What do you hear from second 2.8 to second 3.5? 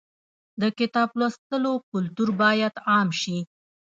عام شي.